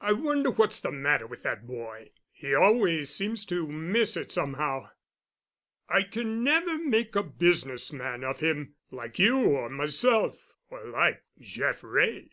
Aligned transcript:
I 0.00 0.12
wonder 0.12 0.50
what's 0.50 0.80
the 0.80 0.90
matter 0.90 1.24
with 1.28 1.44
that 1.44 1.64
boy. 1.64 2.10
He 2.32 2.52
always 2.52 3.14
seems 3.14 3.44
to 3.46 3.68
miss 3.68 4.16
it 4.16 4.32
somehow. 4.32 4.90
I 5.88 6.02
can 6.02 6.42
never 6.42 6.78
make 6.78 7.14
a 7.14 7.22
business 7.22 7.92
man 7.92 8.24
of 8.24 8.40
him—like 8.40 9.20
you 9.20 9.36
or 9.38 9.68
myself—or 9.70 10.84
like 10.88 11.22
Jeff 11.38 11.84
Wray." 11.84 12.28